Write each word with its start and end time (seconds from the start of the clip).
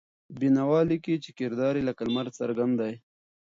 بېنوا 0.39 0.81
لیکي 0.89 1.15
چې 1.23 1.29
کردار 1.39 1.73
یې 1.79 1.83
لکه 1.89 2.01
لمر 2.07 2.27
څرګند 2.39 2.73
دی. 2.81 2.93